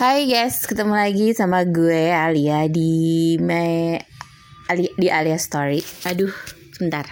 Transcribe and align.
Hai 0.00 0.24
guys, 0.24 0.64
ketemu 0.64 0.96
lagi 0.96 1.36
sama 1.36 1.60
gue 1.60 2.08
Alia 2.08 2.64
di 2.72 3.36
me 3.36 4.00
Ali, 4.64 4.88
di 4.96 5.12
Alia 5.12 5.36
Story. 5.36 5.76
Aduh, 6.08 6.32
sebentar. 6.72 7.04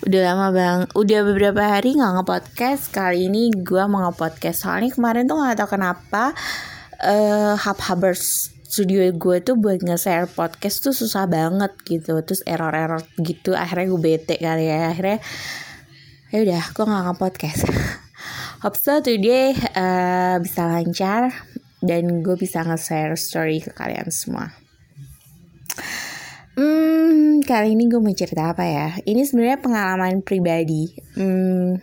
Udah 0.00 0.32
lama 0.32 0.48
bang, 0.48 0.78
udah 0.96 1.20
beberapa 1.28 1.60
hari 1.60 1.92
nggak 1.92 2.24
ngepodcast. 2.24 2.88
Kali 2.88 3.28
ini 3.28 3.52
gue 3.52 3.84
mau 3.84 4.00
ngepodcast 4.00 4.64
soalnya 4.64 4.96
kemarin 4.96 5.28
tuh 5.28 5.44
nggak 5.44 5.60
tahu 5.60 5.76
kenapa 5.76 6.32
uh, 7.04 7.52
Hub 7.60 7.80
Hubbers 7.84 8.48
studio 8.64 9.04
gue 9.12 9.36
tuh 9.44 9.60
buat 9.60 9.84
nge-share 9.84 10.24
podcast 10.24 10.80
tuh 10.80 10.96
susah 10.96 11.28
banget 11.28 11.76
gitu 11.84 12.16
terus 12.24 12.40
error-error 12.48 13.04
gitu 13.20 13.52
akhirnya 13.52 13.92
gue 13.92 14.00
bete 14.00 14.40
kali 14.40 14.72
ya 14.72 14.88
akhirnya 14.96 15.20
ya 16.32 16.38
udah 16.48 16.62
gue 16.72 16.84
nggak 16.88 17.04
nge-podcast 17.12 17.60
Hope 18.64 18.74
so 18.74 18.98
today 18.98 19.54
uh, 19.78 20.42
bisa 20.42 20.66
lancar 20.66 21.30
dan 21.84 22.24
gue 22.24 22.36
bisa 22.38 22.64
nge-share 22.64 23.14
story 23.14 23.62
ke 23.62 23.70
kalian 23.74 24.10
semua. 24.10 24.54
Hmm, 26.58 27.38
kali 27.46 27.78
ini 27.78 27.86
gue 27.86 28.02
mau 28.02 28.10
cerita 28.10 28.50
apa 28.50 28.66
ya? 28.66 28.88
Ini 29.06 29.22
sebenarnya 29.22 29.62
pengalaman 29.62 30.26
pribadi. 30.26 30.90
Hmm, 31.14 31.78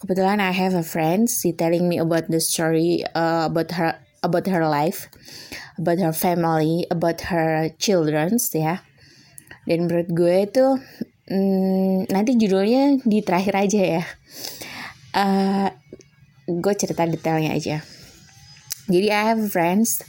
kebetulan 0.00 0.40
I 0.40 0.52
have 0.52 0.72
a 0.72 0.84
friend, 0.84 1.28
she 1.28 1.52
telling 1.52 1.84
me 1.84 2.00
about 2.00 2.32
the 2.32 2.40
story 2.40 3.04
uh, 3.12 3.48
about 3.48 3.76
her 3.76 4.00
about 4.24 4.48
her 4.48 4.64
life, 4.64 5.12
about 5.76 6.00
her 6.00 6.16
family, 6.16 6.88
about 6.88 7.28
her 7.28 7.68
childrens 7.76 8.48
ya. 8.56 8.80
Dan 9.68 9.90
menurut 9.90 10.08
gue 10.08 10.36
itu 10.48 10.66
hmm, 11.30 12.08
nanti 12.10 12.38
judulnya 12.38 13.02
di 13.02 13.18
terakhir 13.20 13.54
aja 13.58 13.82
ya 13.98 14.04
uh, 15.16 15.68
gue 16.46 16.74
cerita 16.78 17.02
detailnya 17.08 17.56
aja 17.56 17.82
jadi 18.86 19.08
I 19.10 19.22
have 19.34 19.42
friends 19.50 20.06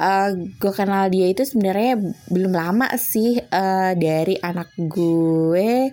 uh, 0.00 0.32
gue 0.32 0.72
kenal 0.72 1.12
dia 1.12 1.28
itu 1.28 1.44
sebenarnya 1.44 2.00
belum 2.32 2.56
lama 2.56 2.88
sih 2.96 3.36
uh, 3.36 3.92
dari 3.92 4.40
anak 4.40 4.72
gue. 4.80 5.92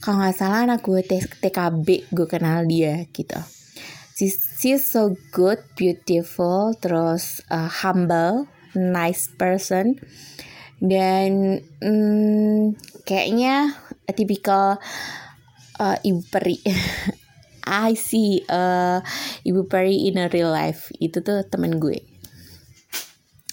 Kalau 0.00 0.16
nggak 0.22 0.36
salah 0.38 0.64
anak 0.64 0.80
gue 0.80 1.02
TKB 1.42 2.08
gue 2.08 2.26
kenal 2.30 2.64
dia 2.64 3.04
gitu. 3.12 3.36
She, 4.16 4.32
she's 4.32 4.88
so 4.88 5.12
good 5.28 5.60
beautiful 5.76 6.72
terus 6.80 7.44
uh, 7.52 7.68
humble 7.68 8.48
nice 8.72 9.28
person. 9.36 10.00
Dan 10.80 11.60
hmm, 11.84 12.76
kayaknya 13.04 13.76
tipikal 14.12 14.80
uh, 15.80 15.96
ibu 16.00 16.20
peri 16.32 16.60
I 17.66 17.98
see 17.98 18.46
uh, 18.46 19.02
Ibu 19.42 19.66
Peri 19.66 20.06
in 20.06 20.22
a 20.22 20.30
real 20.30 20.54
life. 20.54 20.94
Itu 21.02 21.20
tuh 21.20 21.42
temen 21.50 21.82
gue. 21.82 21.98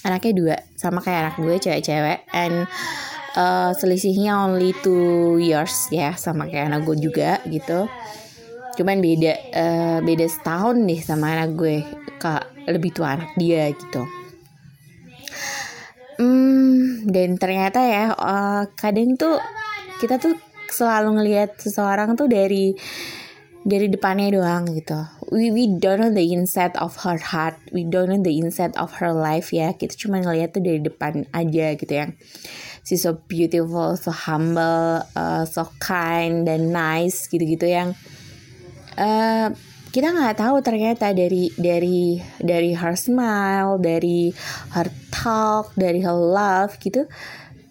Anaknya 0.06 0.34
dua 0.38 0.58
sama 0.78 1.02
kayak 1.02 1.20
anak 1.20 1.36
gue 1.42 1.56
cewek-cewek. 1.58 2.30
And 2.30 2.70
uh, 3.34 3.74
selisihnya 3.74 4.38
only 4.38 4.78
two 4.86 5.42
years 5.42 5.90
ya 5.90 6.14
sama 6.14 6.46
kayak 6.46 6.70
anak 6.70 6.86
gue 6.86 6.98
juga 7.02 7.42
gitu. 7.50 7.90
Cuman 8.78 9.02
beda 9.02 9.34
uh, 9.54 10.00
beda 10.06 10.26
setahun 10.30 10.78
nih 10.86 11.02
sama 11.02 11.34
anak 11.34 11.58
gue 11.58 11.82
kak 12.22 12.54
lebih 12.70 12.94
tua 12.94 13.18
anak 13.18 13.34
dia 13.36 13.70
gitu. 13.74 14.06
Hmm, 16.14 17.10
dan 17.10 17.42
ternyata 17.42 17.82
ya 17.82 18.14
uh, 18.14 18.70
kadang 18.78 19.18
tuh 19.18 19.42
kita 19.98 20.22
tuh 20.22 20.38
selalu 20.70 21.22
ngelihat 21.22 21.58
seseorang 21.58 22.14
tuh 22.14 22.30
dari 22.30 22.74
dari 23.64 23.88
depannya 23.88 24.36
doang 24.36 24.68
gitu. 24.68 25.00
We 25.32 25.50
we 25.50 25.66
don't 25.80 26.04
know 26.04 26.12
the 26.12 26.24
inside 26.36 26.76
of 26.78 27.00
her 27.08 27.18
heart, 27.18 27.58
we 27.72 27.88
don't 27.88 28.12
know 28.12 28.20
the 28.20 28.36
inside 28.36 28.76
of 28.76 29.00
her 29.00 29.16
life 29.16 29.56
ya. 29.56 29.72
Kita 29.74 29.96
cuma 29.96 30.20
ngeliat 30.20 30.54
tuh 30.54 30.62
dari 30.62 30.84
depan 30.84 31.26
aja 31.32 31.74
gitu 31.80 31.90
ya. 31.90 32.12
She's 32.84 33.08
so 33.08 33.16
beautiful, 33.16 33.96
so 33.96 34.12
humble, 34.12 35.08
uh, 35.16 35.48
so 35.48 35.72
kind 35.80 36.44
dan 36.44 36.76
nice 36.76 37.32
gitu-gitu 37.32 37.72
yang 37.72 37.96
uh, 39.00 39.48
kita 39.96 40.12
nggak 40.12 40.42
tahu 40.42 40.60
ternyata 40.60 41.16
dari 41.16 41.48
dari 41.56 42.20
dari 42.44 42.76
her 42.76 43.00
smile, 43.00 43.80
dari 43.80 44.36
her 44.76 44.92
talk, 45.16 45.72
dari 45.80 46.04
her 46.04 46.14
love 46.14 46.76
gitu 46.84 47.08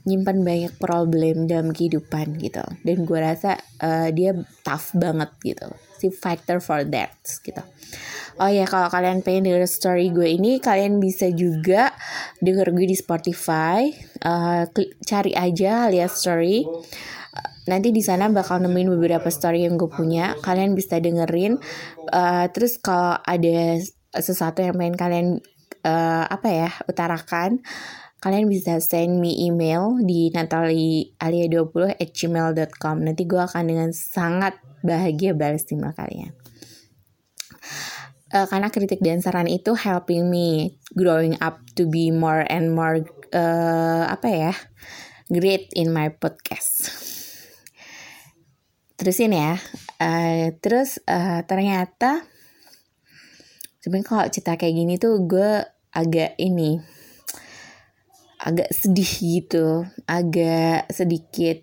nyimpan 0.02 0.42
banyak 0.42 0.72
problem 0.78 1.46
dalam 1.46 1.70
kehidupan 1.70 2.38
gitu. 2.42 2.62
Dan 2.82 3.06
gue 3.06 3.18
rasa 3.18 3.58
uh, 3.82 4.08
dia 4.10 4.34
tough 4.66 4.94
banget 4.98 5.30
gitu. 5.42 5.68
Si 5.98 6.10
fighter 6.10 6.58
for 6.58 6.82
that 6.90 7.14
gitu. 7.22 7.62
Oh 8.40 8.48
ya 8.48 8.64
kalau 8.64 8.88
kalian 8.88 9.20
pengen 9.20 9.52
denger 9.52 9.68
story 9.68 10.08
gue 10.08 10.24
ini 10.24 10.56
kalian 10.56 10.98
bisa 10.98 11.28
juga 11.30 11.92
denger 12.40 12.72
gue 12.74 12.86
di 12.88 12.96
Spotify. 12.96 13.86
Uh, 14.24 14.66
cari 15.04 15.36
aja 15.36 15.86
lihat 15.92 16.10
story. 16.10 16.64
Nanti 17.62 17.94
di 17.94 18.02
sana 18.02 18.26
bakal 18.26 18.58
nemuin 18.58 18.98
beberapa 18.98 19.30
story 19.30 19.62
yang 19.68 19.78
gue 19.78 19.86
punya. 19.86 20.34
Kalian 20.42 20.74
bisa 20.74 20.98
dengerin. 20.98 21.62
Uh, 22.10 22.50
terus 22.50 22.80
kalau 22.82 23.20
ada 23.22 23.78
sesuatu 24.18 24.60
yang 24.60 24.74
pengen 24.74 24.96
kalian 24.98 25.28
uh, 25.86 26.24
apa 26.26 26.48
ya 26.50 26.70
utarakan 26.90 27.62
kalian 28.22 28.46
bisa 28.46 28.78
send 28.78 29.18
me 29.18 29.34
email 29.34 29.98
di 29.98 30.30
natalialia20 30.30 31.98
at 31.98 32.10
gmail.com 32.14 32.96
nanti 33.02 33.26
gue 33.26 33.42
akan 33.42 33.64
dengan 33.66 33.90
sangat 33.90 34.62
bahagia 34.86 35.34
balas 35.34 35.66
email 35.74 35.90
kalian. 35.90 36.30
Uh, 38.30 38.46
karena 38.46 38.70
kritik 38.70 39.02
dan 39.02 39.18
saran 39.20 39.50
itu 39.50 39.74
helping 39.74 40.30
me 40.30 40.78
growing 40.94 41.34
up 41.42 41.60
to 41.74 41.84
be 41.90 42.14
more 42.14 42.46
and 42.46 42.72
more 42.72 43.02
uh, 43.34 44.06
apa 44.06 44.28
ya 44.30 44.54
great 45.26 45.66
in 45.74 45.90
my 45.90 46.06
podcast. 46.14 46.94
Terusin 48.94 49.34
ya. 49.34 49.58
Uh, 49.98 50.54
terus 50.62 51.02
uh, 51.10 51.42
ternyata 51.42 52.22
sebenarnya 53.82 54.06
kalau 54.06 54.24
cerita 54.30 54.54
kayak 54.54 54.78
gini 54.78 54.94
tuh 54.94 55.18
gue 55.26 55.66
agak 55.90 56.38
ini 56.38 56.78
agak 58.42 58.74
sedih 58.74 59.12
gitu, 59.22 59.86
agak 60.10 60.90
sedikit 60.90 61.62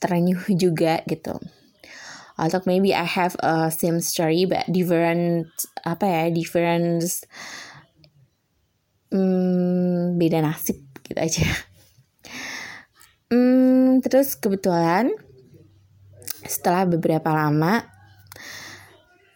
terenyuh 0.00 0.44
juga 0.52 1.00
gitu. 1.08 1.40
Atau 2.36 2.60
maybe 2.64 2.92
I 2.92 3.04
have 3.04 3.36
a 3.40 3.72
same 3.72 4.00
story 4.04 4.44
but 4.44 4.68
different 4.68 5.48
apa 5.84 6.04
ya 6.04 6.24
different 6.32 7.04
hmm, 9.12 10.16
beda 10.20 10.44
nasib 10.44 10.80
gitu 11.04 11.20
aja. 11.20 11.48
Hmm, 13.30 14.02
terus 14.02 14.34
kebetulan 14.34 15.12
setelah 16.42 16.82
beberapa 16.88 17.30
lama 17.30 17.86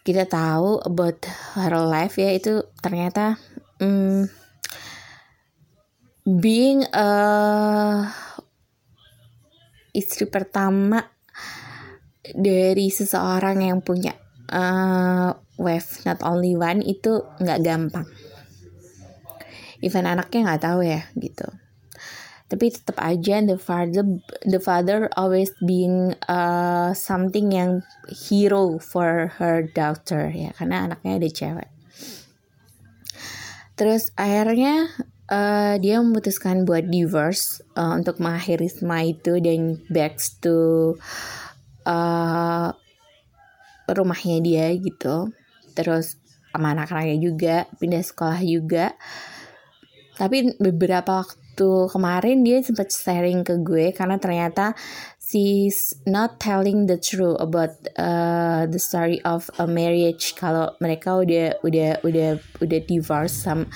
kita 0.03 0.27
tahu 0.27 0.83
about 0.83 1.23
her 1.57 1.73
life 1.87 2.19
ya 2.19 2.35
itu 2.35 2.61
ternyata 2.83 3.39
hmm, 3.79 4.44
being 6.25 6.89
a 6.89 7.09
istri 9.93 10.25
pertama 10.25 11.05
dari 12.33 12.89
seseorang 12.89 13.61
yang 13.61 13.85
punya 13.85 14.17
uh, 14.49 15.37
wife 15.61 16.01
not 16.09 16.25
only 16.25 16.57
one 16.57 16.81
itu 16.81 17.21
nggak 17.39 17.61
gampang. 17.61 18.09
Even 19.85 20.09
anaknya 20.09 20.49
nggak 20.49 20.65
tahu 20.65 20.81
ya 20.81 21.05
gitu. 21.13 21.45
Tapi 22.49 22.73
tetap 22.73 22.97
aja 23.05 23.45
the 23.45 23.61
father 23.61 24.05
the 24.49 24.61
father 24.61 25.13
always 25.21 25.53
being 25.61 26.17
uh, 26.25 26.97
something 26.97 27.53
yang 27.53 27.85
hero 28.09 28.81
for 28.81 29.29
her 29.37 29.69
daughter 29.77 30.33
ya 30.33 30.57
karena 30.57 30.89
anaknya 30.89 31.21
ada 31.21 31.29
cewek. 31.29 31.71
Terus 33.77 34.09
akhirnya 34.17 34.89
uh, 35.31 35.75
dia 35.81 36.01
memutuskan 36.01 36.65
buat 36.69 36.89
divorce 36.89 37.63
uh, 37.77 37.97
untuk 37.97 38.21
mengakhiri 38.21 38.69
semua 38.69 39.05
itu 39.05 39.41
dan 39.41 39.81
back 39.89 40.21
to 40.41 40.97
uh, 41.89 42.69
rumahnya 43.89 44.39
dia 44.41 44.67
gitu. 44.77 45.33
Terus 45.73 46.17
sama 46.55 46.73
anak-anaknya 46.77 47.19
juga 47.19 47.57
pindah 47.81 48.05
sekolah 48.05 48.41
juga. 48.47 48.95
Tapi 50.15 50.55
beberapa 50.63 51.27
waktu 51.27 51.71
kemarin 51.91 52.47
dia 52.47 52.63
sempat 52.63 52.91
sharing 52.95 53.43
ke 53.43 53.59
gue 53.63 53.91
karena 53.91 54.19
ternyata 54.19 54.79
she's 55.35 55.99
not 56.07 56.39
telling 56.39 56.87
the 56.87 56.95
truth 56.95 57.35
about 57.43 57.75
uh, 57.99 58.71
the 58.71 58.79
story 58.79 59.19
of 59.27 59.51
a 59.59 59.67
marriage. 59.67 60.39
Kalau 60.39 60.79
mereka 60.79 61.19
udah 61.19 61.59
udah 61.67 61.99
udah 62.07 62.39
udah 62.63 62.81
divorce 62.87 63.35
sama 63.43 63.67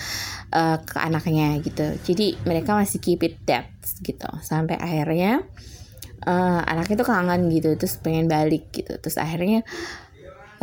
uh, 0.54 0.78
ke 0.78 0.96
anaknya 1.02 1.58
gitu. 1.58 1.98
Jadi 2.06 2.38
mereka 2.46 2.78
masih 2.78 3.02
keep 3.02 3.26
it 3.26 3.42
that 3.50 3.66
gitu. 4.06 4.30
Sampai 4.38 4.78
akhirnya 4.78 5.42
uh, 6.22 6.62
anaknya 6.62 7.02
tuh 7.02 7.10
kangen 7.10 7.50
gitu 7.50 7.74
terus 7.74 7.98
pengen 7.98 8.30
balik 8.30 8.70
gitu. 8.70 8.94
Terus 8.94 9.18
akhirnya 9.18 9.66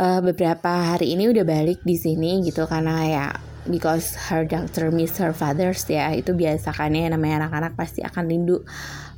uh, 0.00 0.24
beberapa 0.24 0.96
hari 0.96 1.12
ini 1.12 1.28
udah 1.28 1.44
balik 1.44 1.84
di 1.84 2.00
sini 2.00 2.40
gitu. 2.40 2.64
Karena 2.64 3.04
ya 3.04 3.26
because 3.68 4.14
her 4.30 4.46
doctor 4.46 4.90
miss 4.90 5.18
her 5.18 5.34
fathers 5.34 5.84
ya 5.86 6.10
itu 6.14 6.32
biasa 6.32 6.72
kan 6.72 6.94
ya 6.94 7.10
namanya 7.10 7.46
anak-anak 7.46 7.72
pasti 7.74 8.00
akan 8.02 8.24
rindu 8.26 8.62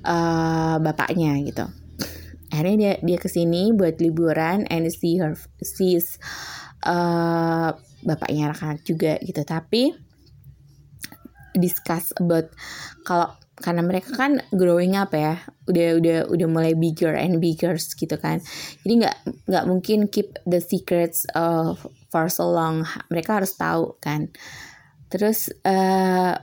uh, 0.04 0.76
bapaknya 0.80 1.36
gitu. 1.44 1.66
Akhirnya 2.48 2.76
dia 2.76 2.92
dia 3.04 3.18
ke 3.20 3.28
sini 3.28 3.76
buat 3.76 4.00
liburan 4.00 4.64
and 4.72 4.88
see 4.88 5.20
her 5.20 5.36
sees 5.60 6.16
uh, 6.84 7.76
bapaknya 8.04 8.52
anak-anak 8.52 8.80
juga 8.84 9.20
gitu. 9.20 9.44
Tapi 9.44 9.92
discuss 11.58 12.14
about 12.16 12.52
kalau 13.04 13.34
karena 13.58 13.82
mereka 13.82 14.14
kan 14.14 14.38
growing 14.54 14.94
up 14.94 15.10
ya 15.10 15.42
udah 15.66 15.98
udah 15.98 16.18
udah 16.30 16.48
mulai 16.48 16.72
bigger 16.78 17.12
and 17.12 17.42
bigger 17.42 17.74
gitu 17.76 18.16
kan. 18.16 18.38
Jadi 18.86 19.04
nggak 19.04 19.16
nggak 19.50 19.64
mungkin 19.66 19.98
keep 20.08 20.38
the 20.46 20.62
secrets 20.62 21.26
of 21.34 21.82
for 22.08 22.30
so 22.30 22.48
long. 22.48 22.86
Mereka 23.10 23.42
harus 23.42 23.54
tahu 23.58 23.98
kan. 23.98 24.30
Terus 25.10 25.50
uh, 25.66 26.34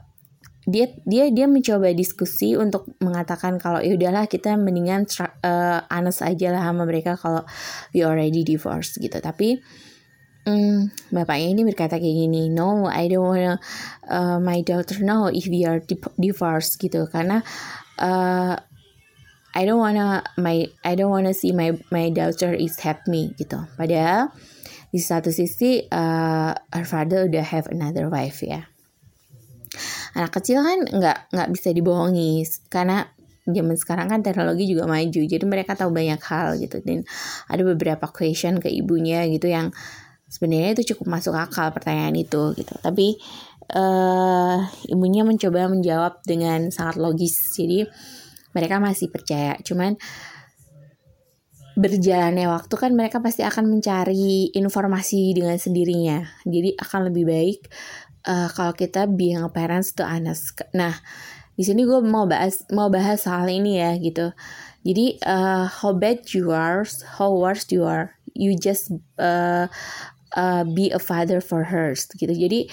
dia 0.66 0.86
dia 1.06 1.30
dia 1.30 1.46
mencoba 1.46 1.94
diskusi 1.94 2.58
untuk 2.58 2.90
mengatakan 2.98 3.62
kalau 3.62 3.80
ya 3.80 3.94
udahlah 3.94 4.26
kita 4.26 4.58
mendingan 4.58 5.06
uh, 5.46 5.86
honest 5.94 6.26
aja 6.26 6.50
lah 6.50 6.66
sama 6.66 6.90
mereka 6.90 7.14
kalau 7.16 7.46
we 7.94 8.02
already 8.02 8.42
divorced 8.42 8.98
gitu. 8.98 9.22
Tapi 9.22 9.62
Hmm, 10.46 10.94
bapaknya 11.10 11.58
ini 11.58 11.66
berkata 11.66 11.98
kayak 11.98 12.18
gini, 12.22 12.54
no, 12.54 12.86
I 12.86 13.10
don't 13.10 13.26
wanna 13.26 13.58
uh, 14.06 14.38
my 14.38 14.62
daughter 14.62 15.02
know 15.02 15.26
if 15.26 15.50
we 15.50 15.66
are 15.66 15.82
divorced 16.22 16.78
gitu, 16.78 17.10
karena 17.10 17.42
uh, 17.98 18.54
I 19.58 19.62
don't 19.66 19.82
wanna 19.82 20.22
my 20.38 20.70
I 20.86 20.94
don't 20.94 21.10
wanna 21.10 21.34
see 21.34 21.50
my 21.50 21.74
my 21.90 22.14
daughter 22.14 22.54
is 22.54 22.78
happy 22.78 23.34
gitu. 23.42 23.58
Padahal 23.74 24.30
di 24.94 25.02
satu 25.02 25.34
sisi 25.34 25.82
uh, 25.90 26.54
her 26.54 26.86
father 26.86 27.26
udah 27.26 27.42
have 27.42 27.66
another 27.74 28.06
wife 28.14 28.46
ya. 28.46 28.70
Anak 30.14 30.30
kecil 30.38 30.62
kan 30.62 30.86
nggak 30.86 31.34
nggak 31.34 31.50
bisa 31.58 31.74
dibohongi 31.74 32.46
karena 32.70 33.10
zaman 33.50 33.78
sekarang 33.78 34.14
kan 34.14 34.22
teknologi 34.26 34.66
juga 34.66 34.90
maju 34.90 35.22
jadi 35.22 35.46
mereka 35.46 35.78
tahu 35.78 35.94
banyak 35.94 36.18
hal 36.18 36.58
gitu 36.58 36.82
dan 36.82 37.06
ada 37.46 37.62
beberapa 37.62 38.10
question 38.10 38.58
ke 38.58 38.74
ibunya 38.74 39.22
gitu 39.30 39.46
yang 39.54 39.70
sebenarnya 40.30 40.78
itu 40.80 40.96
cukup 40.96 41.20
masuk 41.20 41.34
akal 41.38 41.70
pertanyaan 41.72 42.16
itu 42.18 42.54
gitu. 42.58 42.74
Tapi 42.82 43.18
uh, 43.74 44.60
ibunya 44.90 45.26
mencoba 45.26 45.70
menjawab 45.70 46.22
dengan 46.26 46.70
sangat 46.70 46.98
logis. 47.02 47.38
Jadi 47.56 47.86
mereka 48.56 48.80
masih 48.82 49.12
percaya. 49.12 49.58
Cuman 49.62 49.98
berjalannya 51.76 52.48
waktu 52.48 52.76
kan 52.80 52.96
mereka 52.96 53.20
pasti 53.20 53.44
akan 53.44 53.68
mencari 53.68 54.56
informasi 54.56 55.36
dengan 55.36 55.60
sendirinya. 55.60 56.24
Jadi 56.48 56.72
akan 56.80 57.12
lebih 57.12 57.28
baik 57.28 57.60
uh, 58.26 58.50
kalau 58.52 58.74
kita 58.74 59.06
being 59.06 59.40
parents 59.54 59.94
to 59.94 60.04
honest 60.04 60.58
nah 60.74 60.94
di 61.56 61.64
sini 61.64 61.88
gue 61.88 62.04
mau 62.04 62.28
bahas 62.28 62.68
mau 62.68 62.92
bahas 62.92 63.24
soal 63.24 63.48
ini 63.48 63.80
ya 63.80 63.96
gitu. 63.96 64.36
Jadi 64.84 65.24
uh, 65.24 65.66
how 65.66 65.96
bad 65.96 66.28
you 66.36 66.52
are 66.52 66.84
how 67.16 67.32
worst 67.32 67.72
you 67.72 67.88
are. 67.88 68.12
You 68.36 68.60
just 68.60 68.92
uh, 69.16 69.72
uh, 70.36 70.64
be 70.68 70.92
a 70.92 71.02
father 71.02 71.40
for 71.40 71.72
hers 71.72 72.06
gitu. 72.20 72.32
Jadi 72.32 72.70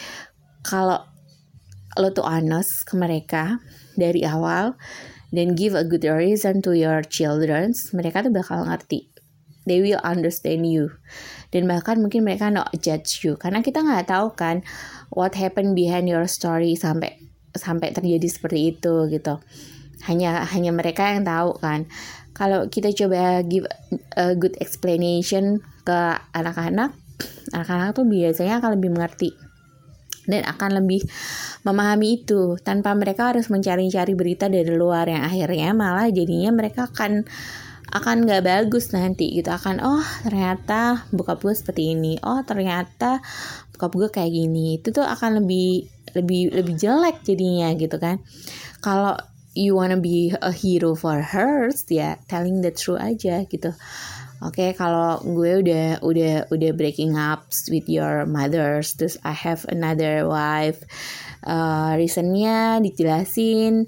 kalau 0.67 1.07
lo 1.97 2.09
tuh 2.13 2.25
honest 2.25 2.85
ke 2.85 2.95
mereka 2.99 3.63
dari 3.97 4.25
awal 4.27 4.77
dan 5.33 5.57
give 5.57 5.73
a 5.73 5.87
good 5.87 6.05
reason 6.05 6.61
to 6.61 6.77
your 6.77 7.01
children 7.05 7.73
mereka 7.97 8.21
tuh 8.21 8.35
bakal 8.35 8.67
ngerti. 8.69 9.09
They 9.63 9.79
will 9.79 10.03
understand 10.03 10.67
you. 10.67 10.91
Dan 11.55 11.71
bahkan 11.71 12.03
mungkin 12.03 12.27
mereka 12.27 12.51
not 12.51 12.75
judge 12.83 13.23
you. 13.23 13.39
Karena 13.39 13.63
kita 13.63 13.79
nggak 13.79 14.11
tahu 14.11 14.35
kan 14.35 14.67
what 15.15 15.39
happened 15.39 15.79
behind 15.79 16.11
your 16.11 16.27
story 16.27 16.75
sampai 16.75 17.15
sampai 17.55 17.95
terjadi 17.95 18.27
seperti 18.27 18.75
itu 18.75 19.07
gitu. 19.07 19.39
Hanya 20.11 20.43
hanya 20.51 20.75
mereka 20.75 21.15
yang 21.15 21.23
tahu 21.23 21.55
kan. 21.63 21.87
Kalau 22.35 22.67
kita 22.67 22.91
coba 22.91 23.47
give 23.47 23.69
a 24.19 24.35
good 24.35 24.59
explanation 24.59 25.63
ke 25.87 26.01
anak-anak 26.35 26.97
anak-anak 27.55 27.97
tuh 27.97 28.07
biasanya 28.09 28.61
akan 28.63 28.71
lebih 28.79 28.91
mengerti 28.93 29.31
dan 30.27 30.47
akan 30.47 30.83
lebih 30.83 31.03
memahami 31.67 32.23
itu. 32.23 32.55
Tanpa 32.63 32.95
mereka 32.95 33.35
harus 33.35 33.51
mencari-cari 33.51 34.15
berita 34.15 34.47
dari 34.47 34.71
luar 34.71 35.11
yang 35.11 35.27
akhirnya 35.27 35.75
malah 35.75 36.07
jadinya 36.11 36.51
mereka 36.55 36.87
akan 36.91 37.27
akan 37.93 38.17
nggak 38.25 38.43
bagus 38.47 38.95
nanti 38.95 39.35
gitu. 39.37 39.51
Akan 39.53 39.83
oh 39.83 40.05
ternyata 40.23 41.05
buka 41.11 41.37
gue 41.37 41.53
seperti 41.53 41.93
ini. 41.93 42.17
Oh 42.23 42.41
ternyata 42.47 43.21
buka 43.75 43.87
gue 43.91 44.09
kayak 44.15 44.33
gini. 44.33 44.79
Itu 44.79 44.95
tuh 44.95 45.05
akan 45.05 45.43
lebih 45.43 45.91
lebih 46.15 46.55
lebih 46.55 46.75
jelek 46.79 47.27
jadinya 47.27 47.75
gitu 47.75 47.97
kan. 47.99 48.23
Kalau 48.81 49.19
you 49.53 49.77
wanna 49.77 50.01
be 50.01 50.33
a 50.41 50.49
hero 50.49 50.97
for 50.97 51.21
hers 51.21 51.85
ya 51.93 52.17
telling 52.25 52.65
the 52.65 52.73
truth 52.73 52.97
aja 52.97 53.45
gitu 53.45 53.77
Oke, 54.43 54.59
okay, 54.59 54.71
kalau 54.75 55.23
gue 55.23 55.63
udah 55.63 56.03
udah 56.03 56.51
udah 56.51 56.71
breaking 56.75 57.15
up 57.15 57.47
with 57.71 57.87
your 57.87 58.27
mothers, 58.27 58.99
terus 58.99 59.15
I 59.23 59.31
have 59.31 59.63
another 59.71 60.27
wife. 60.27 60.83
Uh, 61.47 61.95
reasonnya 61.95 62.83
dijelasin 62.83 63.87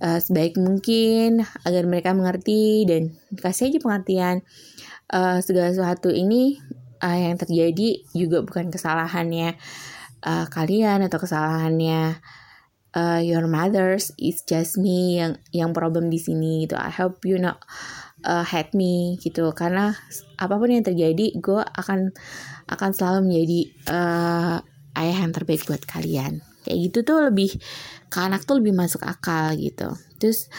uh, 0.00 0.18
sebaik 0.18 0.56
mungkin 0.56 1.44
agar 1.68 1.84
mereka 1.84 2.16
mengerti 2.16 2.88
dan 2.88 3.12
kasih 3.36 3.68
aja 3.68 3.78
pengertian 3.80 4.36
uh, 5.12 5.38
segala 5.44 5.72
sesuatu 5.72 6.08
ini 6.08 6.56
uh, 7.04 7.16
yang 7.16 7.36
terjadi 7.36 8.04
juga 8.16 8.40
bukan 8.44 8.72
kesalahannya 8.72 9.56
uh, 10.24 10.46
kalian 10.48 11.04
atau 11.06 11.18
kesalahannya 11.20 12.20
uh, 12.96 13.20
your 13.20 13.46
mothers 13.46 14.12
it's 14.16 14.42
just 14.44 14.80
me 14.80 15.20
yang 15.20 15.36
yang 15.52 15.70
problem 15.76 16.08
di 16.08 16.18
sini 16.20 16.64
gitu 16.64 16.76
I 16.76 16.90
hope 16.92 17.22
you 17.28 17.36
not 17.40 17.60
uh, 18.24 18.44
hate 18.44 18.72
me 18.76 19.16
gitu. 19.20 19.52
Karena 19.52 19.94
apa 20.40 20.54
pun 20.56 20.68
yang 20.72 20.84
terjadi 20.84 21.36
gue 21.38 21.60
akan 21.60 22.12
akan 22.70 22.90
selalu 22.94 23.18
menjadi 23.26 23.60
uh, 23.90 24.56
ayah 24.98 25.18
yang 25.26 25.32
terbaik 25.32 25.66
buat 25.66 25.82
kalian. 25.84 26.44
Kayak 26.64 26.78
gitu 26.90 26.98
tuh 27.02 27.18
lebih 27.28 27.56
ke 28.10 28.18
anak 28.20 28.44
tuh 28.44 28.60
lebih 28.60 28.76
masuk 28.76 29.02
akal 29.06 29.56
gitu. 29.56 29.96
Terus 30.20 30.50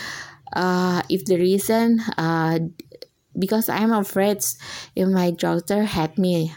uh, 0.55 1.03
if 1.07 1.23
the 1.27 1.37
reason 1.37 2.01
uh, 2.17 2.57
because 3.37 3.71
I'm 3.71 3.93
afraid 3.95 4.43
if 4.97 5.07
my 5.07 5.31
daughter 5.31 5.87
hate 5.87 6.19
me 6.19 6.51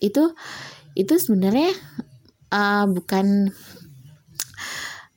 itu 0.00 0.32
itu 0.94 1.14
sebenarnya 1.16 1.72
uh, 2.52 2.86
bukan 2.86 3.50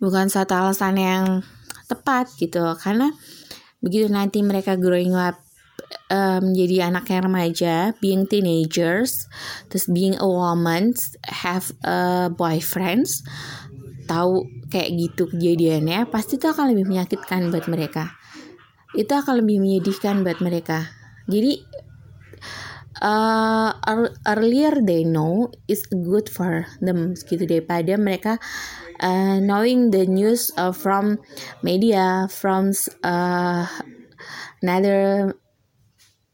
bukan 0.01 0.25
satu 0.29 0.53
alasan 0.57 0.97
yang 0.97 1.25
tepat 1.87 2.31
gitu. 2.39 2.63
Karena 2.81 3.13
begitu 3.83 4.09
nanti 4.09 4.41
mereka 4.41 4.75
growing 4.75 5.13
up 5.13 5.37
um, 6.11 6.51
menjadi 6.51 6.89
anak 6.91 7.05
yang 7.11 7.23
remaja, 7.27 7.75
being 7.99 8.27
teenagers, 8.27 9.27
terus 9.71 9.87
being 9.87 10.15
a 10.19 10.27
woman, 10.27 10.93
have 11.27 11.71
a 11.83 12.27
boyfriends, 12.31 13.23
tahu 14.07 14.47
kayak 14.71 14.95
gitu 14.95 15.27
kejadiannya, 15.31 16.07
pasti 16.07 16.39
itu 16.39 16.47
akan 16.47 16.75
lebih 16.75 16.87
menyakitkan 16.87 17.51
buat 17.51 17.67
mereka. 17.67 18.15
Itu 18.95 19.13
akan 19.13 19.43
lebih 19.43 19.59
menyedihkan 19.61 20.23
buat 20.23 20.39
mereka. 20.39 20.87
Jadi 21.27 21.59
uh, 23.03 23.75
earlier 24.25 24.79
they 24.81 25.03
know 25.03 25.51
is 25.67 25.83
good 25.91 26.31
for 26.31 26.65
them 26.79 27.13
gitu 27.13 27.43
daripada 27.45 27.99
mereka 27.99 28.39
uh, 29.01 29.37
knowing 29.41 29.89
the 29.93 30.05
news 30.05 30.49
uh, 30.57 30.73
from 30.73 31.21
media 31.61 32.27
from 32.29 32.73
uh, 33.01 33.65
another 34.61 35.33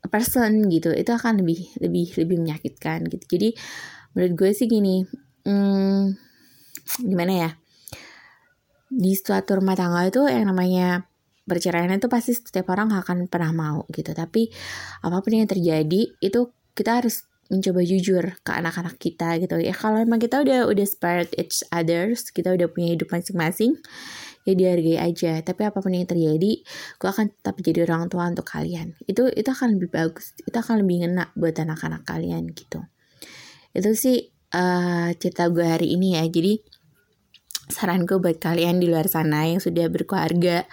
person 0.07 0.67
gitu. 0.69 0.91
Itu 0.93 1.15
akan 1.15 1.43
lebih 1.43 1.79
lebih 1.79 2.13
lebih 2.19 2.37
menyakitkan 2.39 3.07
gitu. 3.09 3.25
Jadi 3.37 3.49
menurut 4.13 4.33
gue 4.37 4.51
sih 4.53 4.67
gini 4.69 5.03
hmm, 5.47 6.13
gimana 7.03 7.33
ya? 7.33 7.51
Di 8.93 9.17
suatu 9.17 9.57
rumah 9.57 9.73
tangga 9.73 10.05
itu 10.05 10.21
yang 10.29 10.53
namanya 10.53 11.09
perceraian 11.43 11.91
itu 11.91 12.07
pasti 12.07 12.31
setiap 12.37 12.71
orang 12.71 12.93
akan 12.93 13.27
pernah 13.27 13.51
mau 13.51 13.77
gitu. 13.89 14.13
Tapi 14.13 14.47
apa 15.01 15.17
pun 15.19 15.31
yang 15.33 15.49
terjadi 15.49 16.01
itu 16.21 16.39
kita 16.73 17.01
harus 17.01 17.25
mencoba 17.53 17.85
jujur 17.85 18.33
ke 18.41 18.51
anak-anak 18.51 18.97
kita 18.97 19.37
gitu. 19.37 19.61
Ya 19.61 19.77
kalau 19.77 20.01
emang 20.01 20.17
kita 20.17 20.41
udah 20.41 20.65
udah 20.65 20.85
spared 20.89 21.29
each 21.37 21.61
others 21.69 22.33
kita 22.33 22.49
udah 22.49 22.65
punya 22.65 22.97
hidup 22.97 23.13
masing-masing 23.13 23.77
ya 24.43 24.53
dihargai 24.57 24.97
aja. 24.97 25.39
Tapi 25.45 25.61
apa 25.69 25.77
pun 25.79 25.93
yang 25.93 26.09
terjadi 26.09 26.65
gue 26.97 27.09
akan 27.09 27.29
tetap 27.29 27.55
jadi 27.61 27.85
orang 27.85 28.09
tua 28.09 28.25
untuk 28.25 28.49
kalian. 28.49 28.97
Itu 29.05 29.29
itu 29.29 29.49
akan 29.53 29.77
lebih 29.77 29.93
bagus 29.93 30.33
itu 30.41 30.57
akan 30.57 30.81
lebih 30.81 31.05
ngena 31.05 31.29
buat 31.37 31.53
anak-anak 31.53 32.01
kalian 32.09 32.49
gitu. 32.57 32.81
Itu 33.77 33.93
sih 33.93 34.33
uh, 34.57 35.13
cerita 35.13 35.53
gue 35.53 35.63
hari 35.63 35.93
ini 35.93 36.17
ya. 36.17 36.25
Jadi 36.25 36.57
saran 37.69 38.03
gue 38.03 38.19
buat 38.19 38.41
kalian 38.41 38.81
di 38.81 38.91
luar 38.91 39.07
sana 39.07 39.47
yang 39.47 39.63
sudah 39.63 39.87
berkeluarga 39.87 40.67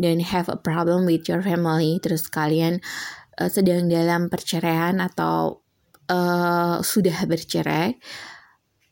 dan 0.00 0.22
have 0.24 0.48
a 0.48 0.56
problem 0.56 1.04
with 1.04 1.28
your 1.28 1.44
family 1.44 2.00
terus 2.00 2.24
kalian 2.30 2.80
uh, 3.36 3.50
sedang 3.52 3.90
dalam 3.90 4.32
perceraian 4.32 4.96
atau 5.02 5.60
uh, 6.10 6.82
sudah 6.82 7.16
bercerai 7.24 7.94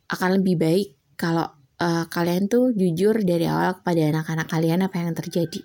akan 0.08 0.40
lebih 0.40 0.56
baik 0.56 0.88
kalau 1.18 1.50
uh, 1.82 2.06
kalian 2.08 2.46
tuh 2.46 2.72
jujur 2.72 3.18
dari 3.26 3.44
awal 3.50 3.82
kepada 3.82 4.14
anak-anak 4.14 4.46
kalian 4.48 4.86
apa 4.86 4.96
yang 5.02 5.12
terjadi. 5.12 5.60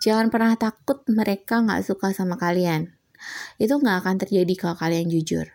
Jangan 0.00 0.32
pernah 0.32 0.56
takut 0.56 1.04
mereka 1.12 1.60
nggak 1.60 1.84
suka 1.84 2.16
sama 2.16 2.40
kalian. 2.40 2.96
Itu 3.60 3.76
nggak 3.76 3.96
akan 4.00 4.16
terjadi 4.16 4.54
kalau 4.56 4.76
kalian 4.80 5.12
jujur. 5.12 5.52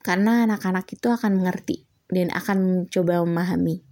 Karena 0.00 0.48
anak-anak 0.48 0.88
itu 0.88 1.12
akan 1.12 1.38
mengerti 1.38 1.84
dan 2.08 2.32
akan 2.32 2.56
mencoba 2.88 3.22
memahami. 3.22 3.84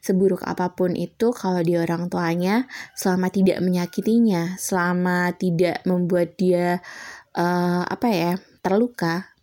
Seburuk 0.00 0.46
apa 0.46 0.72
pun 0.78 0.94
itu 0.94 1.34
kalau 1.34 1.60
di 1.60 1.74
orang 1.76 2.06
tuanya 2.06 2.70
selama 2.94 3.28
tidak 3.28 3.58
menyakitinya, 3.60 4.56
selama 4.56 5.34
tidak 5.36 5.82
membuat 5.84 6.38
dia 6.38 6.80
uh, 7.34 7.82
apa 7.84 8.08
ya 8.08 8.32
terluka, 8.62 9.35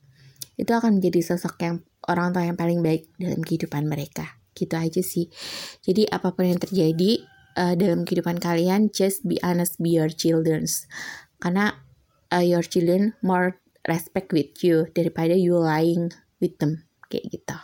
itu 0.60 0.72
akan 0.72 1.02
menjadi 1.02 1.34
sosok 1.34 1.56
yang 1.62 1.76
orang 2.08 2.36
tua 2.36 2.44
yang 2.46 2.58
paling 2.60 2.80
baik 2.84 3.10
dalam 3.18 3.42
kehidupan 3.42 3.88
mereka. 3.88 4.38
Gitu 4.54 4.74
aja 4.78 5.02
sih. 5.02 5.32
Jadi 5.82 6.06
apa 6.10 6.34
pun 6.34 6.46
yang 6.46 6.62
terjadi 6.62 7.26
uh, 7.58 7.74
dalam 7.74 8.06
kehidupan 8.06 8.38
kalian, 8.38 8.94
just 8.94 9.26
be 9.26 9.42
honest, 9.42 9.82
be 9.82 9.98
your 9.98 10.10
childrens. 10.10 10.86
Karena 11.42 11.74
uh, 12.30 12.44
your 12.44 12.64
children 12.64 13.18
more 13.26 13.58
respect 13.90 14.32
with 14.32 14.54
you 14.64 14.88
daripada 14.94 15.36
you 15.36 15.58
lying 15.58 16.14
with 16.40 16.56
them 16.62 16.86
kayak 17.12 17.30
gitu. 17.30 17.58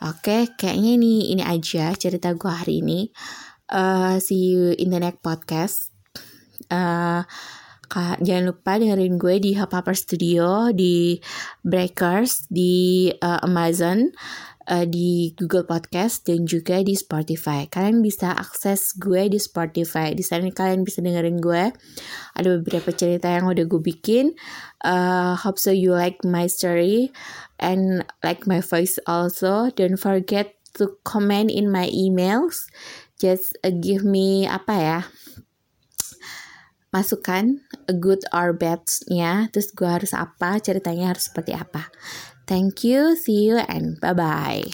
Oke, 0.00 0.56
kayaknya 0.56 0.96
ini 0.96 1.14
ini 1.36 1.44
aja 1.44 1.92
cerita 1.92 2.32
gue 2.32 2.48
hari 2.48 2.80
ini. 2.80 3.12
Uh, 3.68 4.16
see 4.16 4.56
you 4.56 4.72
in 4.80 4.88
the 4.88 4.98
next 4.98 5.20
podcast. 5.20 5.92
Uh, 6.72 7.28
jangan 8.22 8.54
lupa 8.54 8.78
dengerin 8.78 9.18
gue 9.18 9.36
di 9.42 9.50
Hubhopper 9.58 9.98
Studio, 9.98 10.70
di 10.70 11.18
Breakers, 11.66 12.46
di 12.46 13.10
uh, 13.10 13.42
Amazon, 13.42 14.14
uh, 14.70 14.86
di 14.86 15.34
Google 15.34 15.66
Podcast 15.66 16.22
dan 16.30 16.46
juga 16.46 16.80
di 16.86 16.94
Spotify. 16.94 17.66
Kalian 17.66 17.98
bisa 17.98 18.30
akses 18.30 18.94
gue 18.94 19.26
di 19.26 19.42
Spotify. 19.42 20.14
Di 20.14 20.22
sana 20.22 20.46
kalian 20.54 20.86
bisa 20.86 21.02
dengerin 21.02 21.42
gue. 21.42 21.74
Ada 22.38 22.48
beberapa 22.62 22.94
cerita 22.94 23.26
yang 23.26 23.50
udah 23.50 23.66
gue 23.66 23.82
bikin. 23.82 24.38
Uh, 24.86 25.34
hope 25.34 25.58
so 25.58 25.74
you 25.74 25.90
like 25.90 26.22
my 26.22 26.46
story 26.46 27.10
and 27.58 28.06
like 28.22 28.46
my 28.46 28.62
voice 28.62 29.02
also. 29.10 29.74
Don't 29.74 29.98
forget 29.98 30.54
to 30.78 30.94
comment 31.02 31.50
in 31.50 31.66
my 31.66 31.90
emails. 31.90 32.70
Just 33.18 33.58
uh, 33.66 33.74
give 33.74 34.06
me 34.06 34.46
apa 34.46 34.74
ya? 34.78 35.00
Masukan 36.90 37.62
good 38.02 38.22
or 38.34 38.50
bad-nya 38.54 39.48
terus 39.54 39.70
gue 39.70 39.86
harus 39.86 40.12
apa 40.14 40.58
ceritanya 40.58 41.14
harus 41.14 41.30
seperti 41.30 41.54
apa. 41.54 41.90
Thank 42.50 42.82
you 42.82 43.14
see 43.14 43.46
you 43.46 43.62
and 43.62 43.96
bye 44.02 44.14
bye 44.14 44.66